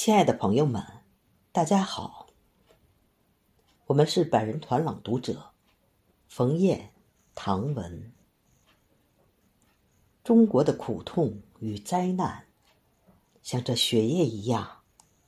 [0.00, 0.80] 亲爱的朋友们，
[1.50, 2.28] 大家好，
[3.86, 5.50] 我们是百人团朗读者，
[6.28, 6.92] 冯燕、
[7.34, 8.12] 唐文。
[10.22, 12.46] 中国的苦痛与灾难，
[13.42, 14.82] 像这雪夜一样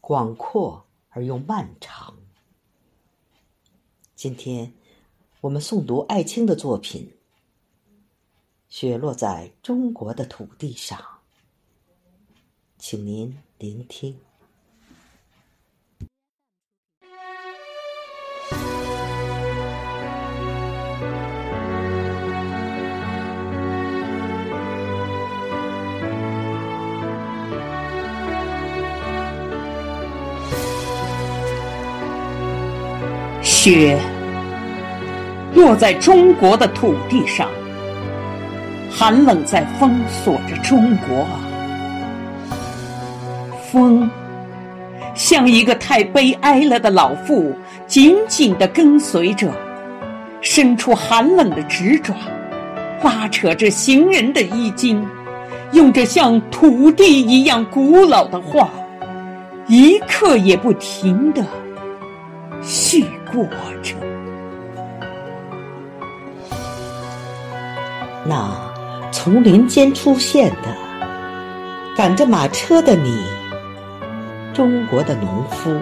[0.00, 2.16] 广阔而又漫长。
[4.16, 4.74] 今天，
[5.42, 7.08] 我们诵读艾青的作品
[8.68, 10.98] 《雪落在中国的土地上》，
[12.78, 14.25] 请您聆听。
[33.66, 33.98] 雪
[35.52, 37.50] 落在中国的土地上，
[38.88, 41.26] 寒冷在封锁着中国。
[43.68, 44.08] 风
[45.16, 47.52] 像一个太悲哀了的老妇，
[47.88, 49.50] 紧紧地跟随着，
[50.40, 52.14] 伸出寒冷的直爪，
[53.02, 55.04] 拉扯着行人的衣襟，
[55.72, 58.70] 用着像土地一样古老的话，
[59.66, 61.44] 一刻也不停的。
[62.66, 63.44] 续过
[63.80, 63.94] 着，
[68.24, 68.50] 那
[69.12, 70.76] 从林间出现的
[71.96, 73.22] 赶着马车的你，
[74.52, 75.80] 中国的农夫，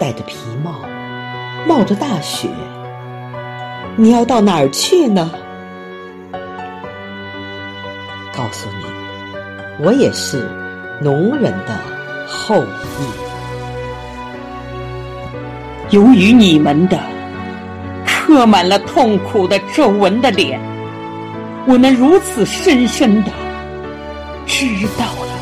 [0.00, 0.80] 戴着皮帽，
[1.64, 2.48] 冒着大雪，
[3.94, 5.30] 你要到哪儿去呢？
[8.36, 10.50] 告诉你，我也是
[11.00, 11.78] 农人的
[12.26, 13.27] 后裔。
[15.90, 17.00] 由于你们的
[18.06, 20.60] 刻满了痛苦的皱纹的脸，
[21.66, 23.32] 我能如此深深的
[24.44, 24.66] 知
[24.98, 25.32] 道了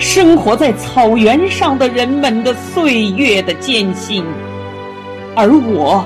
[0.00, 4.24] 生活在草原上的人们的岁月的艰辛，
[5.36, 6.04] 而我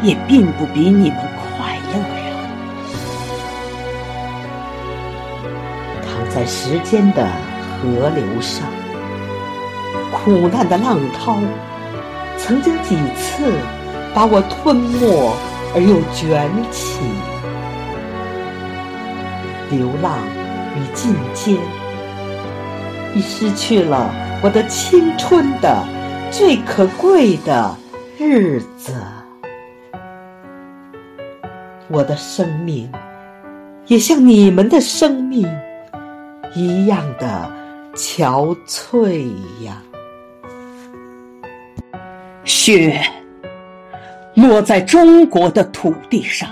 [0.00, 1.18] 也并不比你们
[1.58, 2.30] 快乐呀。
[6.06, 7.26] 躺在时间的
[7.82, 8.64] 河流上，
[10.12, 11.36] 苦难的浪涛。
[12.48, 13.44] 曾经几次
[14.14, 15.30] 把我吞没
[15.74, 16.98] 而又卷起，
[19.70, 20.16] 流浪
[20.74, 21.58] 与进阶，
[23.14, 24.10] 已失去了
[24.42, 25.84] 我的青春的
[26.30, 27.76] 最可贵的
[28.16, 28.94] 日子。
[31.88, 32.90] 我的生命
[33.88, 35.46] 也像你们的生命
[36.54, 37.52] 一样的
[37.94, 39.26] 憔悴
[39.66, 39.82] 呀。
[42.48, 42.98] 雪
[44.32, 46.48] 落在中国的土地上，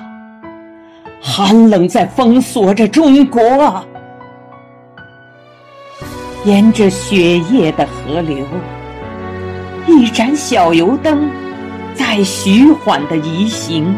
[1.22, 3.82] 寒冷在封锁着中国。
[6.44, 8.46] 沿着雪夜的河流，
[9.86, 11.30] 一盏小油灯
[11.94, 13.96] 在徐缓的移行。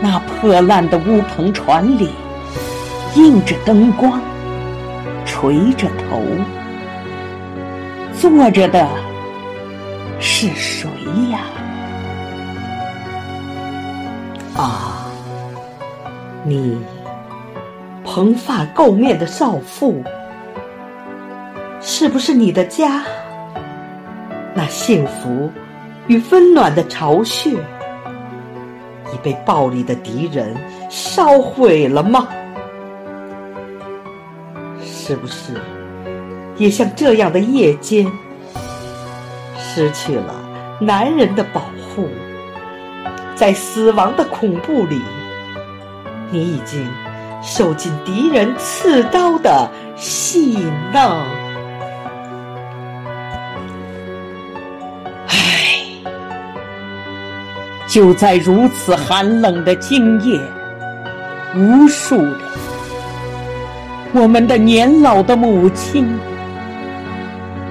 [0.00, 2.10] 那破烂的乌篷船里，
[3.14, 4.20] 映着灯光，
[5.24, 6.20] 垂着头，
[8.18, 8.88] 坐着的。
[10.20, 10.88] 是谁
[11.30, 11.40] 呀？
[14.54, 15.10] 啊，
[16.44, 16.78] 你
[18.04, 20.04] 蓬发垢面的少妇，
[21.80, 23.02] 是不是你的家？
[24.54, 25.50] 那幸福
[26.06, 30.54] 与温暖的巢穴，已被暴力的敌人
[30.90, 32.28] 烧毁了吗？
[34.82, 35.54] 是不是
[36.56, 38.06] 也像这样的夜间？
[39.72, 40.34] 失去了
[40.80, 42.08] 男人的保护，
[43.36, 45.00] 在死亡的恐怖里，
[46.32, 46.84] 你已经
[47.40, 51.00] 受尽敌人刺刀的戏弄。
[55.28, 56.02] 唉，
[57.86, 60.40] 就在如此寒冷的今夜，
[61.54, 62.40] 无数的
[64.12, 66.08] 我们的年老的母亲，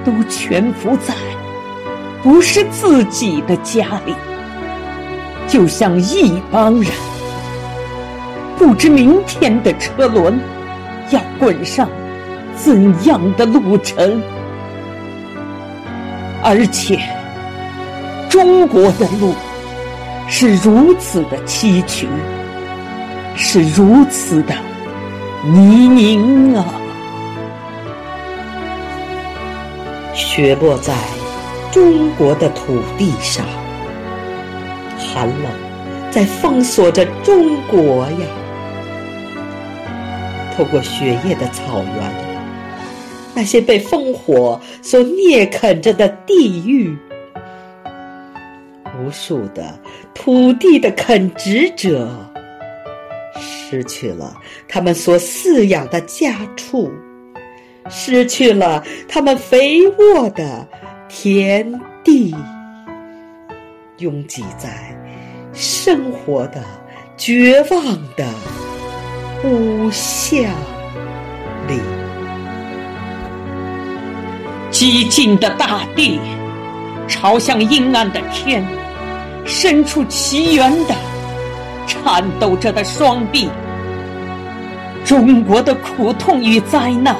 [0.02, 1.14] 都蜷伏在。
[2.22, 4.14] 不是自己的家里，
[5.48, 6.92] 就像一帮人，
[8.58, 10.38] 不知明天的车轮
[11.10, 11.88] 要滚上
[12.54, 14.22] 怎样的路程，
[16.42, 17.00] 而且
[18.28, 19.34] 中国的路
[20.28, 22.06] 是如此的崎岖，
[23.34, 24.54] 是如此的
[25.42, 26.64] 泥泞啊！
[30.14, 30.92] 雪落在。
[31.72, 33.46] 中国的土地上，
[34.98, 35.52] 寒冷
[36.10, 38.26] 在封锁着中国呀。
[40.56, 42.12] 透过雪夜的草原，
[43.34, 46.98] 那些被烽火所啮啃着的地狱，
[48.98, 49.78] 无数的
[50.12, 52.10] 土地的垦殖者
[53.38, 54.36] 失去了
[54.68, 56.90] 他们所饲养的家畜，
[57.88, 60.66] 失去了他们肥沃的
[61.12, 62.32] 田地，
[63.98, 64.96] 拥挤在
[65.52, 66.62] 生活的
[67.16, 67.82] 绝望
[68.16, 68.24] 的
[69.42, 70.40] 屋巷
[71.66, 71.80] 里。
[74.70, 76.20] 寂静的大地，
[77.08, 78.64] 朝向阴暗的天，
[79.44, 80.94] 伸出奇缘的、
[81.88, 83.50] 颤抖着的双臂。
[85.04, 87.16] 中国的苦痛与灾难，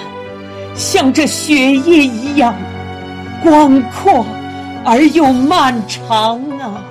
[0.77, 2.55] 像这血液一样
[3.43, 4.27] 广阔
[4.85, 6.85] 而又漫长啊！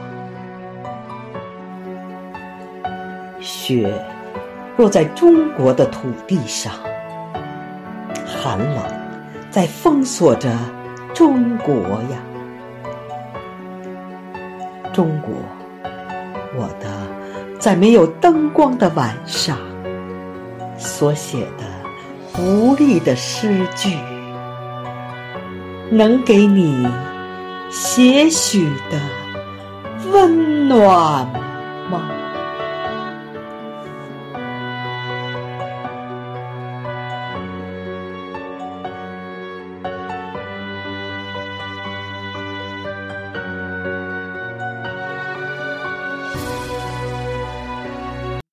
[3.39, 3.93] 雪
[4.77, 6.73] 落在中国的土地上，
[8.25, 8.83] 寒冷。
[9.51, 10.55] 在封锁着
[11.11, 12.19] 中国呀，
[14.93, 15.33] 中国，
[16.55, 16.87] 我的
[17.59, 19.57] 在没有灯光的晚上
[20.77, 21.65] 所写的
[22.39, 23.97] 无力的诗句，
[25.91, 26.87] 能给你
[27.69, 28.99] 些许的
[30.11, 31.25] 温暖
[31.89, 32.18] 吗？